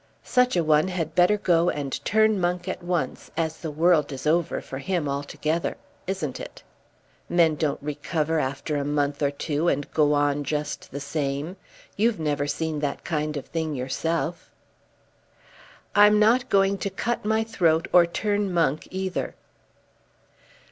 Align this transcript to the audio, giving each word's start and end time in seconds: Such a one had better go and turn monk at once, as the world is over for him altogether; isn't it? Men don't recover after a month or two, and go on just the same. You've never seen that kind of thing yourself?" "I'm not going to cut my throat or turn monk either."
Such 0.23 0.57
a 0.57 0.63
one 0.63 0.87
had 0.87 1.13
better 1.13 1.37
go 1.37 1.69
and 1.69 2.03
turn 2.03 2.41
monk 2.41 2.67
at 2.67 2.81
once, 2.81 3.29
as 3.37 3.57
the 3.57 3.69
world 3.69 4.11
is 4.11 4.25
over 4.25 4.59
for 4.59 4.79
him 4.79 5.07
altogether; 5.07 5.77
isn't 6.07 6.39
it? 6.39 6.63
Men 7.29 7.53
don't 7.55 7.77
recover 7.83 8.39
after 8.39 8.77
a 8.77 8.83
month 8.83 9.21
or 9.21 9.29
two, 9.29 9.67
and 9.67 9.91
go 9.91 10.13
on 10.13 10.43
just 10.43 10.89
the 10.91 10.99
same. 10.99 11.55
You've 11.97 12.19
never 12.19 12.47
seen 12.47 12.79
that 12.79 13.03
kind 13.03 13.37
of 13.37 13.45
thing 13.45 13.75
yourself?" 13.75 14.49
"I'm 15.93 16.17
not 16.17 16.49
going 16.49 16.79
to 16.79 16.89
cut 16.89 17.23
my 17.23 17.43
throat 17.43 17.87
or 17.93 18.07
turn 18.07 18.51
monk 18.51 18.87
either." 18.89 19.35